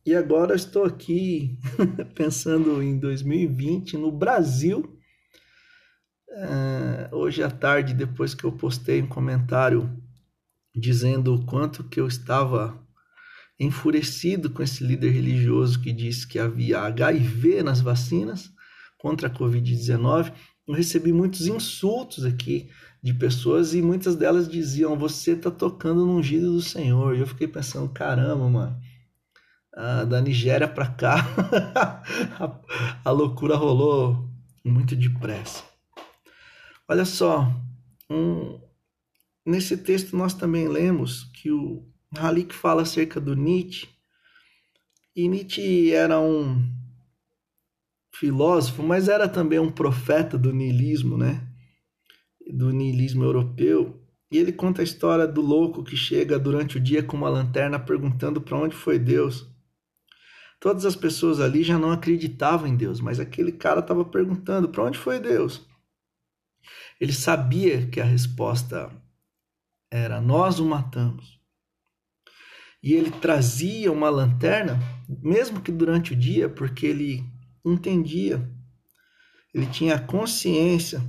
E 0.06 0.14
agora 0.14 0.56
estou 0.56 0.84
aqui 0.84 1.58
pensando 2.14 2.82
em 2.84 3.00
2020 3.00 3.98
no 3.98 4.12
Brasil 4.12 5.01
Uh, 6.32 7.14
hoje 7.14 7.44
à 7.44 7.52
tarde, 7.52 7.94
depois 7.94 8.34
que 8.34 8.46
eu 8.46 8.54
postei 8.54 9.02
um 9.02 9.08
comentário 9.08 9.90
dizendo 10.74 11.36
o 11.36 11.46
quanto 11.46 11.84
que 11.84 12.00
eu 12.00 12.08
estava 12.08 12.80
enfurecido 13.60 14.50
com 14.50 14.64
esse 14.64 14.82
líder 14.82 15.12
religioso 15.12 15.82
que 15.82 15.92
disse 15.92 16.26
que 16.26 16.40
havia 16.40 16.80
HIV 16.80 17.64
nas 17.64 17.82
vacinas 17.82 18.50
contra 18.98 19.28
a 19.28 19.32
Covid-19, 19.32 20.32
eu 20.68 20.74
recebi 20.74 21.12
muitos 21.12 21.48
insultos 21.48 22.24
aqui 22.24 22.70
de 23.04 23.14
pessoas 23.14 23.74
e 23.74 23.82
muitas 23.82 24.16
delas 24.16 24.48
diziam: 24.48 24.98
Você 24.98 25.32
está 25.32 25.52
tocando 25.52 26.06
no 26.06 26.16
ungido 26.16 26.54
do 26.54 26.62
Senhor. 26.62 27.16
E 27.16 27.20
eu 27.20 27.28
fiquei 27.28 27.48
pensando: 27.48 27.90
caramba, 27.90 28.48
mano. 28.50 28.80
Ah, 29.76 30.04
da 30.04 30.22
Nigéria 30.22 30.68
para 30.68 30.88
cá, 30.88 31.16
a, 32.40 32.60
a 33.06 33.12
loucura 33.12 33.56
rolou 33.56 34.30
muito 34.66 34.96
depressa. 34.96 35.71
Olha 36.92 37.06
só, 37.06 37.50
um, 38.10 38.60
nesse 39.46 39.78
texto 39.78 40.14
nós 40.14 40.34
também 40.34 40.68
lemos 40.68 41.24
que 41.36 41.50
o 41.50 41.88
Halik 42.14 42.54
fala 42.54 42.82
acerca 42.82 43.18
do 43.18 43.34
Nietzsche, 43.34 43.88
e 45.16 45.30
Nietzsche 45.30 45.94
era 45.94 46.20
um 46.20 46.62
filósofo, 48.14 48.84
mas 48.84 49.08
era 49.08 49.30
também 49.30 49.58
um 49.58 49.72
profeta 49.72 50.38
do 50.38 50.52
niilismo, 50.52 51.18
né? 51.18 51.48
Do 52.54 52.72
niilismo 52.72 53.24
europeu. 53.24 54.04
E 54.30 54.38
ele 54.38 54.52
conta 54.52 54.82
a 54.82 54.84
história 54.84 55.26
do 55.26 55.40
louco 55.40 55.86
que 55.86 55.96
chega 55.96 56.38
durante 56.38 56.76
o 56.76 56.82
dia 56.82 57.02
com 57.02 57.16
uma 57.16 57.30
lanterna 57.30 57.80
perguntando 57.80 58.42
para 58.42 58.58
onde 58.58 58.76
foi 58.76 59.00
Deus. 59.00 59.48
Todas 60.60 60.86
as 60.86 60.98
pessoas 60.98 61.40
ali 61.40 61.64
já 61.64 61.80
não 61.80 61.94
acreditavam 61.94 62.68
em 62.68 62.76
Deus, 62.76 63.00
mas 63.00 63.18
aquele 63.18 63.54
cara 63.54 63.80
estava 63.80 64.04
perguntando: 64.04 64.68
para 64.68 64.84
onde 64.84 64.98
foi 64.98 65.18
Deus? 65.18 65.71
Ele 67.02 67.12
sabia 67.12 67.88
que 67.88 68.00
a 68.00 68.06
resposta 68.06 68.92
era: 69.90 70.22
nós 70.22 70.60
o 70.60 70.66
matamos. 70.66 71.42
E 72.84 72.94
ele 72.94 73.10
trazia 73.10 73.92
uma 73.92 74.10
lanterna, 74.10 74.80
mesmo 75.10 75.62
que 75.62 75.72
durante 75.72 76.14
o 76.14 76.16
dia, 76.16 76.48
porque 76.48 76.86
ele 76.86 77.24
entendia, 77.66 78.48
ele 79.54 79.66
tinha 79.66 80.00
consciência 80.00 81.02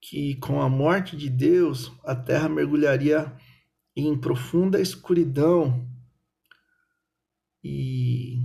que 0.00 0.34
com 0.36 0.60
a 0.60 0.68
morte 0.68 1.16
de 1.16 1.30
Deus 1.30 1.92
a 2.04 2.14
terra 2.14 2.48
mergulharia 2.48 3.32
em 3.94 4.16
profunda 4.18 4.80
escuridão 4.80 5.86
e 7.62 8.38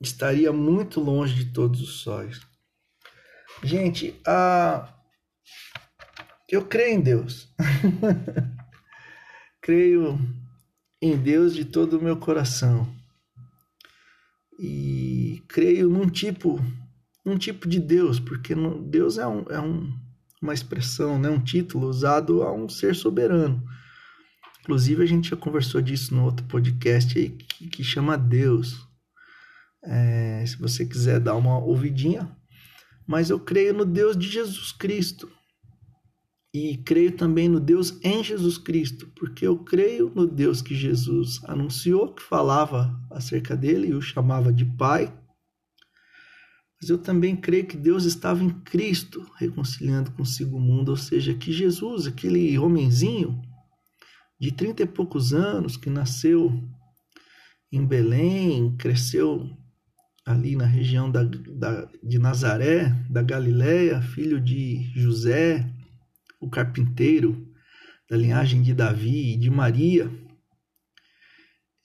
estaria 0.00 0.52
muito 0.52 1.00
longe 1.00 1.34
de 1.34 1.52
todos 1.52 1.80
os 1.80 2.00
sóis. 2.00 2.40
Gente, 3.62 4.18
a... 4.26 4.95
eu 6.54 6.64
creio 6.64 6.98
em 6.98 7.00
Deus. 7.00 7.52
creio 9.60 10.18
em 11.02 11.16
Deus 11.16 11.54
de 11.54 11.64
todo 11.64 11.98
o 11.98 12.02
meu 12.02 12.16
coração. 12.16 12.88
E 14.58 15.42
creio 15.48 15.90
num 15.90 16.08
tipo, 16.08 16.58
num 17.24 17.36
tipo 17.36 17.68
de 17.68 17.78
Deus, 17.78 18.18
porque 18.18 18.54
Deus 18.84 19.18
é, 19.18 19.26
um, 19.26 19.42
é 19.50 19.60
um, 19.60 19.92
uma 20.40 20.54
expressão, 20.54 21.18
né, 21.18 21.28
um 21.28 21.42
título 21.42 21.88
usado 21.88 22.42
a 22.42 22.52
um 22.52 22.68
ser 22.68 22.94
soberano. 22.94 23.62
Inclusive, 24.60 25.02
a 25.02 25.06
gente 25.06 25.30
já 25.30 25.36
conversou 25.36 25.80
disso 25.80 26.14
no 26.14 26.24
outro 26.24 26.44
podcast 26.46 27.18
aí 27.18 27.30
que, 27.30 27.68
que 27.68 27.84
chama 27.84 28.16
Deus. 28.16 28.84
É, 29.84 30.44
se 30.46 30.58
você 30.58 30.84
quiser 30.84 31.20
dar 31.20 31.36
uma 31.36 31.58
ouvidinha. 31.58 32.28
Mas 33.06 33.30
eu 33.30 33.38
creio 33.38 33.72
no 33.72 33.84
Deus 33.84 34.16
de 34.16 34.28
Jesus 34.28 34.72
Cristo. 34.72 35.30
E 36.58 36.78
creio 36.78 37.12
também 37.12 37.50
no 37.50 37.60
Deus 37.60 37.98
em 38.02 38.24
Jesus 38.24 38.56
Cristo, 38.56 39.12
porque 39.14 39.46
eu 39.46 39.58
creio 39.58 40.10
no 40.14 40.26
Deus 40.26 40.62
que 40.62 40.74
Jesus 40.74 41.38
anunciou, 41.44 42.14
que 42.14 42.22
falava 42.22 42.98
acerca 43.10 43.54
dele 43.54 43.88
e 43.88 43.94
o 43.94 44.00
chamava 44.00 44.50
de 44.50 44.64
Pai. 44.64 45.14
Mas 46.80 46.88
eu 46.88 46.96
também 46.96 47.36
creio 47.36 47.66
que 47.66 47.76
Deus 47.76 48.04
estava 48.06 48.42
em 48.42 48.48
Cristo, 48.48 49.30
reconciliando 49.36 50.12
consigo 50.12 50.56
o 50.56 50.60
mundo, 50.60 50.88
ou 50.88 50.96
seja, 50.96 51.34
que 51.34 51.52
Jesus, 51.52 52.06
aquele 52.06 52.58
homenzinho, 52.58 53.38
de 54.40 54.50
trinta 54.50 54.82
e 54.82 54.86
poucos 54.86 55.34
anos, 55.34 55.76
que 55.76 55.90
nasceu 55.90 56.50
em 57.70 57.84
Belém, 57.84 58.74
cresceu 58.78 59.46
ali 60.24 60.56
na 60.56 60.64
região 60.64 61.10
da, 61.10 61.22
da, 61.22 61.86
de 62.02 62.18
Nazaré, 62.18 62.96
da 63.10 63.20
Galiléia, 63.20 64.00
filho 64.00 64.40
de 64.40 64.90
José, 64.94 65.75
o 66.40 66.48
carpinteiro, 66.48 67.46
da 68.08 68.16
linhagem 68.16 68.62
de 68.62 68.72
Davi 68.72 69.32
e 69.32 69.36
de 69.36 69.50
Maria. 69.50 70.10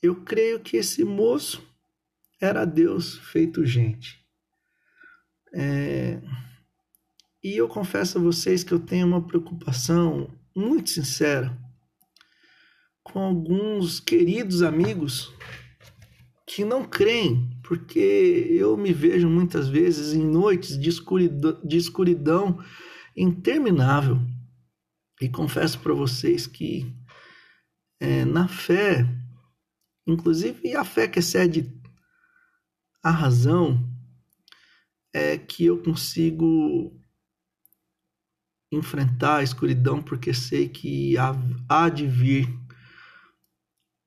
Eu 0.01 0.23
creio 0.23 0.59
que 0.59 0.77
esse 0.77 1.03
moço 1.03 1.67
era 2.39 2.65
Deus 2.65 3.17
feito 3.17 3.65
gente. 3.65 4.19
É... 5.53 6.21
E 7.43 7.57
eu 7.57 7.67
confesso 7.67 8.17
a 8.17 8.21
vocês 8.21 8.63
que 8.63 8.71
eu 8.71 8.79
tenho 8.79 9.07
uma 9.07 9.25
preocupação 9.25 10.29
muito 10.55 10.89
sincera 10.91 11.57
com 13.03 13.19
alguns 13.19 13.99
queridos 13.99 14.61
amigos 14.61 15.33
que 16.45 16.63
não 16.63 16.83
creem, 16.83 17.49
porque 17.63 17.99
eu 18.49 18.75
me 18.77 18.93
vejo 18.93 19.29
muitas 19.29 19.67
vezes 19.67 20.13
em 20.13 20.23
noites 20.23 20.77
de 20.77 20.89
escuridão, 20.89 21.59
de 21.63 21.77
escuridão 21.77 22.59
interminável. 23.15 24.19
E 25.21 25.29
confesso 25.29 25.79
para 25.79 25.93
vocês 25.93 26.47
que 26.47 26.91
é, 27.99 28.25
na 28.25 28.47
fé, 28.47 29.07
inclusive 30.07 30.75
a 30.75 30.83
fé 30.83 31.07
que 31.07 31.19
excede 31.19 31.71
a 33.03 33.11
razão, 33.11 33.87
é 35.13 35.37
que 35.37 35.65
eu 35.65 35.83
consigo 35.83 36.99
enfrentar 38.71 39.37
a 39.37 39.43
escuridão 39.43 40.01
porque 40.01 40.33
sei 40.33 40.67
que 40.67 41.15
há, 41.19 41.33
há 41.69 41.87
de 41.87 42.07
vir 42.07 42.49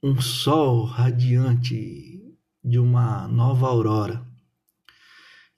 um 0.03 0.21
sol 0.21 0.85
radiante 0.85 2.37
de 2.63 2.79
uma 2.81 3.29
nova 3.29 3.69
aurora. 3.69 4.27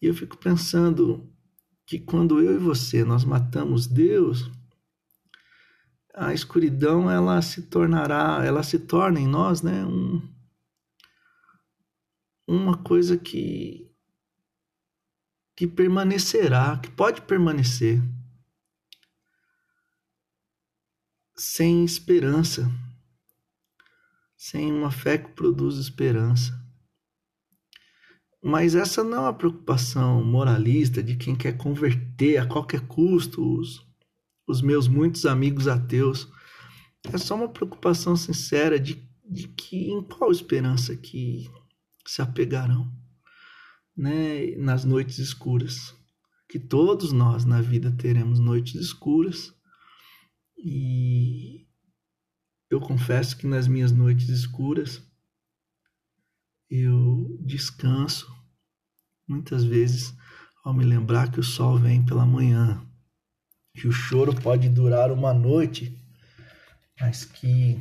E 0.02 0.06
eu 0.06 0.14
fico 0.14 0.36
pensando 0.36 1.32
que 1.86 1.98
quando 1.98 2.42
eu 2.42 2.56
e 2.56 2.58
você 2.58 3.04
nós 3.04 3.24
matamos 3.24 3.86
Deus, 3.86 4.50
a 6.16 6.32
escuridão 6.32 7.10
ela 7.10 7.40
se 7.42 7.62
tornará, 7.62 8.42
ela 8.44 8.62
se 8.62 8.78
torna 8.78 9.20
em 9.20 9.28
nós, 9.28 9.62
né, 9.62 9.84
um, 9.84 10.20
uma 12.46 12.76
coisa 12.82 13.16
que 13.16 13.84
que 15.54 15.66
permanecerá, 15.66 16.76
que 16.78 16.90
pode 16.90 17.22
permanecer 17.22 18.02
sem 21.34 21.82
esperança 21.82 22.70
sem 24.36 24.72
uma 24.72 24.90
fé 24.90 25.18
que 25.18 25.30
produz 25.30 25.76
esperança. 25.76 26.52
Mas 28.42 28.74
essa 28.74 29.02
não 29.02 29.16
é 29.16 29.20
uma 29.22 29.34
preocupação 29.34 30.22
moralista 30.22 31.02
de 31.02 31.16
quem 31.16 31.34
quer 31.34 31.56
converter 31.56 32.36
a 32.36 32.46
qualquer 32.46 32.86
custo 32.86 33.58
os, 33.58 33.85
os 34.46 34.62
meus 34.62 34.88
muitos 34.88 35.26
amigos 35.26 35.66
ateus. 35.68 36.28
É 37.12 37.18
só 37.18 37.34
uma 37.34 37.48
preocupação 37.48 38.16
sincera 38.16 38.78
de, 38.78 39.02
de 39.24 39.48
que 39.48 39.90
em 39.90 40.02
qual 40.02 40.30
esperança 40.30 40.96
que 40.96 41.50
se 42.06 42.22
apegarão 42.22 42.90
né, 43.96 44.54
nas 44.56 44.84
noites 44.84 45.18
escuras. 45.18 45.94
Que 46.48 46.58
todos 46.58 47.12
nós 47.12 47.44
na 47.44 47.60
vida 47.60 47.90
teremos 47.90 48.38
noites 48.38 48.74
escuras 48.74 49.52
e 50.56 51.66
eu 52.70 52.80
confesso 52.80 53.36
que 53.36 53.46
nas 53.46 53.66
minhas 53.66 53.92
noites 53.92 54.28
escuras 54.28 55.02
eu 56.70 57.38
descanso 57.40 58.26
muitas 59.26 59.64
vezes 59.64 60.14
ao 60.64 60.72
me 60.72 60.84
lembrar 60.84 61.30
que 61.30 61.40
o 61.40 61.44
sol 61.44 61.78
vem 61.78 62.04
pela 62.04 62.26
manhã, 62.26 62.85
que 63.76 63.86
o 63.86 63.92
choro 63.92 64.34
pode 64.34 64.68
durar 64.68 65.12
uma 65.12 65.34
noite, 65.34 65.94
mas 66.98 67.24
que 67.24 67.78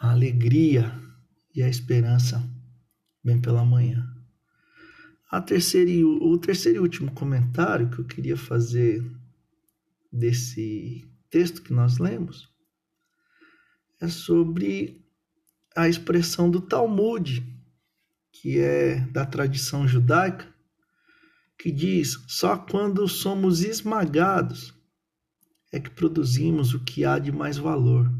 a 0.00 0.10
alegria 0.10 0.92
e 1.54 1.62
a 1.62 1.68
esperança 1.68 2.42
vem 3.22 3.40
pela 3.40 3.64
manhã. 3.64 4.04
A 5.30 5.42
terceira, 5.42 5.90
o 6.06 6.38
terceiro 6.38 6.78
e 6.78 6.80
último 6.80 7.12
comentário 7.12 7.90
que 7.90 7.98
eu 7.98 8.04
queria 8.06 8.36
fazer 8.36 9.04
desse 10.10 11.06
texto 11.28 11.62
que 11.62 11.72
nós 11.72 11.98
lemos 11.98 12.50
é 14.00 14.08
sobre 14.08 15.04
a 15.76 15.86
expressão 15.86 16.50
do 16.50 16.62
Talmud, 16.62 17.44
que 18.32 18.58
é 18.58 19.00
da 19.00 19.26
tradição 19.26 19.86
judaica, 19.86 20.48
que 21.58 21.72
diz: 21.72 22.16
só 22.26 22.56
quando 22.56 23.06
somos 23.08 23.62
esmagados 23.62 24.74
é 25.72 25.80
que 25.80 25.90
produzimos 25.90 26.72
o 26.72 26.84
que 26.84 27.04
há 27.04 27.18
de 27.18 27.32
mais 27.32 27.58
valor. 27.58 28.10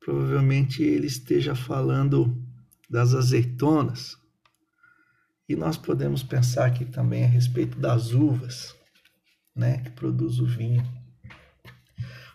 Provavelmente 0.00 0.82
ele 0.82 1.06
esteja 1.06 1.54
falando 1.54 2.36
das 2.90 3.14
azeitonas. 3.14 4.16
E 5.48 5.56
nós 5.56 5.76
podemos 5.76 6.22
pensar 6.22 6.66
aqui 6.66 6.84
também 6.84 7.24
a 7.24 7.28
respeito 7.28 7.78
das 7.78 8.12
uvas, 8.12 8.74
né, 9.54 9.78
que 9.78 9.90
produz 9.90 10.38
o 10.38 10.46
vinho. 10.46 10.82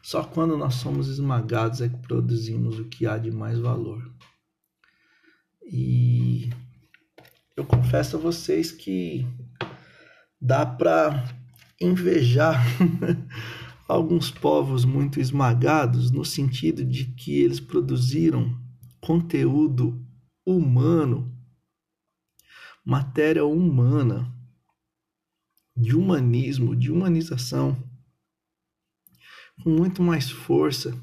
Só 0.01 0.23
quando 0.23 0.57
nós 0.57 0.75
somos 0.75 1.09
esmagados 1.09 1.81
é 1.81 1.89
que 1.89 1.97
produzimos 1.97 2.79
o 2.79 2.85
que 2.85 3.05
há 3.05 3.17
de 3.17 3.29
mais 3.29 3.59
valor. 3.59 4.01
E 5.61 6.49
eu 7.55 7.65
confesso 7.65 8.15
a 8.15 8.19
vocês 8.19 8.71
que 8.71 9.27
dá 10.39 10.65
para 10.65 11.25
invejar 11.79 12.63
alguns 13.87 14.31
povos 14.31 14.85
muito 14.85 15.19
esmagados 15.19 16.11
no 16.11 16.25
sentido 16.25 16.83
de 16.83 17.05
que 17.05 17.39
eles 17.39 17.59
produziram 17.59 18.59
conteúdo 18.99 20.05
humano, 20.45 21.33
matéria 22.83 23.45
humana, 23.45 24.33
de 25.75 25.95
humanismo, 25.95 26.75
de 26.75 26.91
humanização 26.91 27.87
com 29.63 29.69
muito 29.69 30.01
mais 30.01 30.29
força 30.29 30.99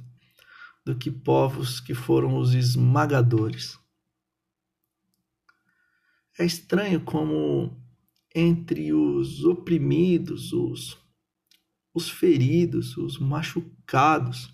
do 0.84 0.96
que 0.96 1.10
povos 1.10 1.80
que 1.80 1.94
foram 1.94 2.36
os 2.36 2.54
esmagadores. 2.54 3.78
É 6.38 6.44
estranho 6.44 7.00
como 7.00 7.83
entre 8.34 8.92
os 8.92 9.44
oprimidos, 9.44 10.52
os, 10.52 10.98
os 11.94 12.10
feridos, 12.10 12.96
os 12.96 13.18
machucados, 13.18 14.52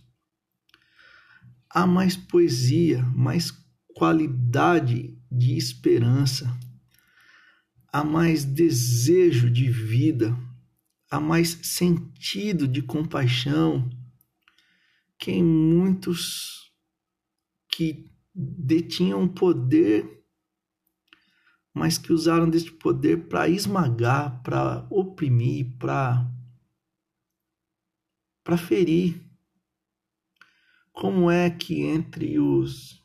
há 1.71 1.87
mais 1.87 2.17
poesia, 2.17 3.03
mais 3.15 3.51
qualidade 3.95 5.17
de 5.31 5.57
esperança, 5.57 6.55
há 7.93 8.05
mais 8.05 8.45
desejo 8.45 9.49
de 9.51 9.71
vida, 9.71 10.37
há 11.11 11.19
mais 11.19 11.59
sentido 11.63 12.69
de 12.69 12.83
compaixão. 12.83 13.89
Que 15.19 15.33
em 15.33 15.45
muitos 15.45 16.73
que 17.69 18.11
detinham 18.35 19.29
poder 19.29 20.20
mas 21.73 21.99
que 21.99 22.13
usaram 22.13 22.49
deste 22.49 22.73
poder 22.73 23.29
para 23.29 23.49
esmagar, 23.49 24.43
para 24.43 24.87
oprimir, 24.91 25.77
para 25.79 26.27
para 28.43 28.57
ferir. 28.57 29.25
Como 30.93 31.31
é 31.31 31.49
que 31.49 31.83
entre 31.83 32.39
os 32.41 33.01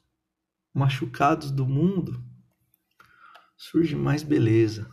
machucados 0.74 1.52
do 1.52 1.66
mundo 1.66 2.24
surge 3.56 3.96
mais 3.96 4.24
beleza? 4.24 4.90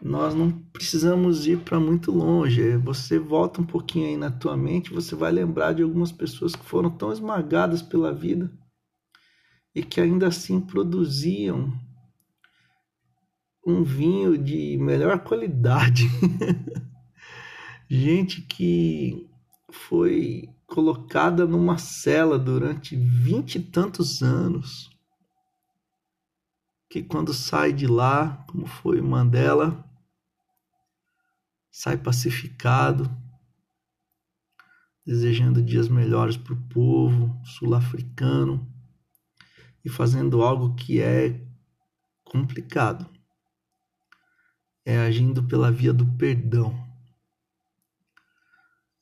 Nós 0.00 0.34
não 0.34 0.50
precisamos 0.50 1.46
ir 1.46 1.60
para 1.60 1.80
muito 1.80 2.10
longe. 2.10 2.76
Você 2.78 3.18
volta 3.18 3.60
um 3.60 3.66
pouquinho 3.66 4.08
aí 4.08 4.16
na 4.16 4.30
tua 4.30 4.56
mente, 4.56 4.92
você 4.92 5.14
vai 5.14 5.32
lembrar 5.32 5.72
de 5.72 5.82
algumas 5.82 6.12
pessoas 6.12 6.54
que 6.54 6.64
foram 6.64 6.90
tão 6.90 7.12
esmagadas 7.12 7.80
pela 7.80 8.12
vida 8.12 8.52
e 9.74 9.82
que 9.82 10.00
ainda 10.00 10.28
assim 10.28 10.60
produziam 10.60 11.72
um 13.66 13.82
vinho 13.82 14.38
de 14.38 14.78
melhor 14.78 15.18
qualidade. 15.24 16.04
Gente 17.90 18.40
que 18.42 19.28
foi 19.70 20.48
colocada 20.68 21.44
numa 21.44 21.76
cela 21.76 22.38
durante 22.38 22.94
vinte 22.94 23.56
e 23.56 23.60
tantos 23.60 24.22
anos, 24.22 24.88
que 26.88 27.02
quando 27.02 27.34
sai 27.34 27.72
de 27.72 27.88
lá, 27.88 28.44
como 28.48 28.66
foi 28.66 29.00
Mandela, 29.00 29.84
sai 31.68 31.96
pacificado, 31.96 33.10
desejando 35.04 35.60
dias 35.60 35.88
melhores 35.88 36.36
para 36.36 36.54
o 36.54 36.68
povo 36.68 37.40
sul-africano 37.44 38.72
e 39.84 39.88
fazendo 39.88 40.42
algo 40.42 40.74
que 40.74 41.00
é 41.00 41.44
complicado 42.24 43.15
é 44.86 44.98
agindo 44.98 45.42
pela 45.42 45.72
via 45.72 45.92
do 45.92 46.06
perdão. 46.16 46.72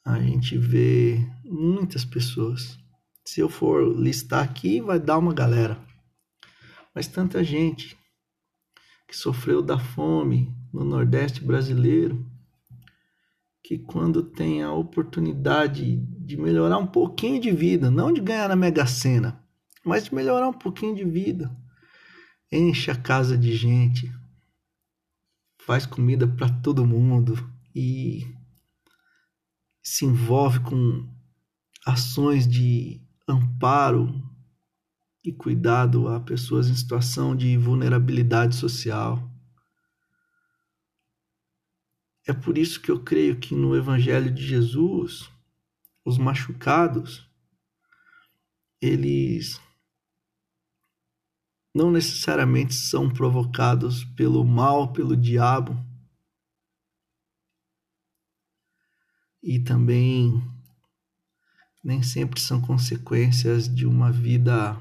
A 0.03 0.18
gente 0.18 0.57
vê 0.57 1.18
muitas 1.44 2.07
pessoas. 2.07 2.79
Se 3.23 3.40
eu 3.40 3.51
for 3.51 3.94
listar 3.94 4.42
aqui, 4.42 4.81
vai 4.81 4.99
dar 4.99 5.18
uma 5.18 5.35
galera. 5.35 5.79
Mas 6.94 7.07
tanta 7.07 7.44
gente 7.44 7.99
que 9.07 9.14
sofreu 9.14 9.61
da 9.61 9.79
fome 9.79 10.51
no 10.73 10.85
Nordeste 10.85 11.44
brasileiro, 11.44 12.27
que 13.62 13.79
quando 13.79 14.23
tem 14.23 14.62
a 14.62 14.73
oportunidade 14.73 15.97
de 15.97 16.37
melhorar 16.38 16.79
um 16.79 16.87
pouquinho 16.87 17.40
de 17.40 17.51
vida, 17.51 17.90
não 17.90 18.12
de 18.12 18.23
ganhar 18.23 18.49
na 18.49 18.57
Mega 18.57 18.87
Sena, 18.87 19.38
mas 19.85 20.05
de 20.05 20.14
melhorar 20.14 20.49
um 20.49 20.53
pouquinho 20.53 20.94
de 20.94 21.05
vida, 21.05 21.55
enche 22.51 22.90
a 22.90 22.97
casa 22.97 23.37
de 23.37 23.55
gente, 23.55 24.11
faz 25.64 25.87
comida 25.87 26.27
para 26.29 26.48
todo 26.61 26.87
mundo 26.87 27.35
e 27.74 28.22
se 29.83 30.05
envolve 30.05 30.61
com 30.61 31.09
ações 31.87 32.46
de 32.46 33.00
amparo 33.27 34.22
e 35.24 35.33
cuidado 35.33 36.09
a 36.09 36.20
pessoas 36.20 36.68
em 36.68 36.74
situação 36.74 37.35
de 37.35 37.57
vulnerabilidade 37.57 38.55
social. 38.55 39.31
É 42.27 42.33
por 42.35 42.59
isso 42.59 42.81
que 42.81 42.90
eu 42.90 43.03
creio 43.03 43.40
que 43.40 43.55
no 43.55 43.74
Evangelho 43.74 44.31
de 44.31 44.46
Jesus, 44.46 45.31
os 46.05 46.18
machucados, 46.18 47.27
eles 48.81 49.59
não 51.74 51.90
necessariamente 51.90 52.72
são 52.72 53.10
provocados 53.10 54.04
pelo 54.04 54.44
mal, 54.44 54.92
pelo 54.92 55.16
diabo. 55.16 55.76
E 59.42 59.58
também 59.58 60.40
nem 61.82 62.02
sempre 62.02 62.40
são 62.40 62.60
consequências 62.60 63.68
de 63.68 63.84
uma 63.84 64.10
vida 64.10 64.80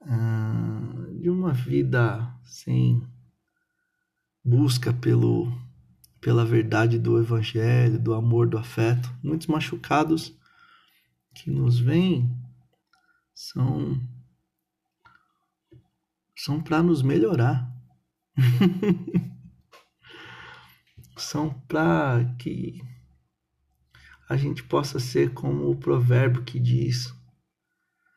uh, 0.00 1.20
de 1.20 1.28
uma 1.28 1.52
vida 1.52 2.32
sem 2.44 3.02
busca 4.42 4.94
pelo 4.94 5.52
pela 6.20 6.44
verdade 6.44 6.98
do 6.98 7.20
evangelho, 7.20 8.00
do 8.00 8.12
amor, 8.12 8.48
do 8.48 8.58
afeto. 8.58 9.14
Muitos 9.22 9.46
machucados 9.46 10.34
que 11.34 11.50
nos 11.50 11.78
vêm 11.78 12.28
são 13.32 14.00
são 16.36 16.62
para 16.62 16.82
nos 16.82 17.02
melhorar. 17.02 17.66
são 21.16 21.58
para 21.62 22.36
que 22.38 22.82
a 24.28 24.36
gente 24.36 24.62
possa 24.62 25.00
ser 25.00 25.32
como 25.32 25.70
o 25.70 25.76
provérbio 25.76 26.44
que 26.44 26.60
diz: 26.60 27.14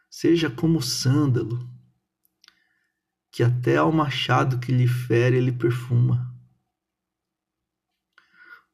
seja 0.10 0.50
como 0.50 0.80
o 0.80 0.84
sândalo, 0.84 1.70
que 3.32 3.42
até 3.42 3.78
ao 3.78 3.92
machado 3.92 4.60
que 4.60 4.72
lhe 4.72 4.88
fere 4.88 5.38
ele 5.38 5.54
perfuma. 5.54 6.28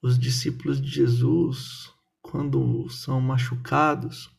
Os 0.02 0.18
discípulos 0.18 0.82
de 0.82 0.90
Jesus, 0.90 1.92
quando 2.22 2.90
são 2.90 3.20
machucados, 3.22 4.32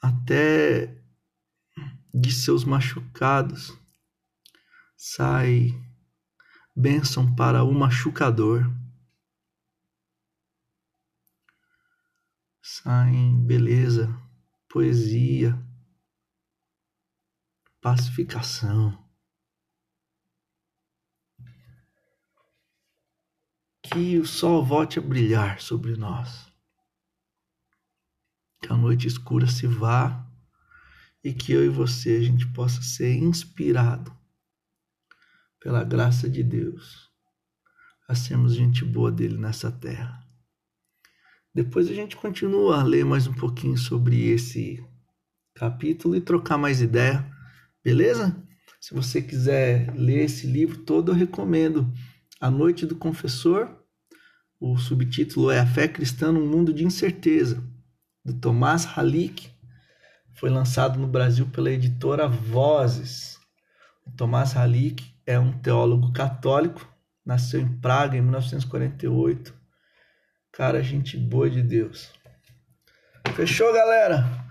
até 0.00 1.03
de 2.14 2.30
seus 2.30 2.64
machucados 2.64 3.76
sai 4.96 5.70
bênção 6.74 7.34
para 7.34 7.64
o 7.64 7.72
machucador. 7.72 8.62
Saem 12.62 13.44
beleza, 13.44 14.08
poesia, 14.68 15.60
pacificação. 17.80 19.02
Que 23.82 24.18
o 24.18 24.24
sol 24.24 24.64
volte 24.64 24.98
a 24.98 25.02
brilhar 25.02 25.60
sobre 25.60 25.96
nós. 25.96 26.50
Que 28.62 28.72
a 28.72 28.76
noite 28.76 29.06
escura 29.06 29.46
se 29.46 29.66
vá 29.66 30.23
e 31.24 31.32
que 31.32 31.52
eu 31.52 31.64
e 31.64 31.70
você 31.70 32.16
a 32.16 32.20
gente 32.20 32.46
possa 32.48 32.82
ser 32.82 33.16
inspirado 33.16 34.14
pela 35.58 35.82
graça 35.82 36.28
de 36.28 36.42
Deus 36.42 37.10
a 38.06 38.14
sermos 38.14 38.54
gente 38.54 38.84
boa 38.84 39.10
dele 39.10 39.38
nessa 39.38 39.72
terra. 39.72 40.22
Depois 41.54 41.88
a 41.88 41.94
gente 41.94 42.16
continua 42.16 42.80
a 42.80 42.82
ler 42.82 43.06
mais 43.06 43.26
um 43.26 43.32
pouquinho 43.32 43.78
sobre 43.78 44.28
esse 44.28 44.84
capítulo 45.54 46.14
e 46.14 46.20
trocar 46.20 46.58
mais 46.58 46.82
ideia, 46.82 47.26
beleza? 47.82 48.36
Se 48.78 48.92
você 48.92 49.22
quiser 49.22 49.94
ler 49.94 50.24
esse 50.24 50.46
livro 50.46 50.78
todo, 50.78 51.12
eu 51.12 51.14
recomendo 51.14 51.90
A 52.38 52.50
Noite 52.50 52.84
do 52.84 52.96
Confessor. 52.96 53.74
O 54.60 54.76
subtítulo 54.76 55.50
é 55.50 55.60
A 55.60 55.66
Fé 55.66 55.88
Cristã 55.88 56.30
num 56.30 56.46
Mundo 56.46 56.74
de 56.74 56.84
Incerteza, 56.84 57.64
do 58.22 58.34
Tomás 58.34 58.86
Halik 58.98 59.53
foi 60.34 60.50
lançado 60.50 60.98
no 60.98 61.06
Brasil 61.06 61.46
pela 61.46 61.70
editora 61.70 62.28
Vozes. 62.28 63.38
O 64.04 64.10
Tomás 64.10 64.56
Halik 64.56 65.14
é 65.26 65.38
um 65.38 65.52
teólogo 65.52 66.12
católico, 66.12 66.86
nasceu 67.24 67.60
em 67.60 67.68
Praga 67.78 68.16
em 68.16 68.20
1948. 68.20 69.54
Cara, 70.52 70.82
gente 70.82 71.16
boa 71.16 71.48
de 71.48 71.62
Deus. 71.62 72.12
Fechou, 73.34 73.72
galera? 73.72 74.44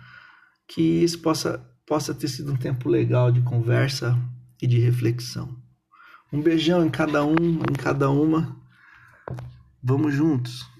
Que 0.67 0.81
isso 0.81 1.19
possa, 1.21 1.59
possa 1.85 2.13
ter 2.13 2.27
sido 2.27 2.51
um 2.51 2.57
tempo 2.57 2.89
legal 2.89 3.31
de 3.31 3.41
conversa 3.41 4.17
e 4.61 4.67
de 4.67 4.79
reflexão. 4.79 5.55
Um 6.31 6.41
beijão 6.41 6.85
em 6.85 6.89
cada 6.89 7.23
um, 7.23 7.35
em 7.35 7.75
cada 7.77 8.09
uma. 8.09 8.57
Vamos 9.81 10.13
juntos. 10.13 10.72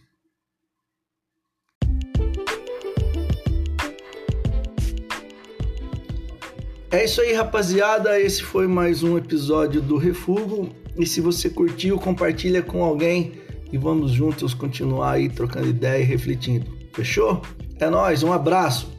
É 6.93 7.03
isso 7.03 7.21
aí, 7.21 7.33
rapaziada. 7.33 8.19
Esse 8.19 8.43
foi 8.43 8.67
mais 8.67 9.01
um 9.01 9.17
episódio 9.17 9.81
do 9.81 9.97
Refugo. 9.97 10.69
E 10.95 11.07
se 11.07 11.21
você 11.21 11.49
curtiu, 11.49 11.97
compartilha 11.97 12.61
com 12.61 12.83
alguém 12.83 13.31
e 13.71 13.79
vamos 13.79 14.11
juntos 14.11 14.53
continuar 14.53 15.13
aí 15.13 15.27
trocando 15.27 15.69
ideia 15.69 16.03
e 16.03 16.05
refletindo. 16.05 16.67
Fechou? 16.93 17.41
É 17.79 17.89
nós, 17.89 18.21
um 18.21 18.31
abraço. 18.31 18.92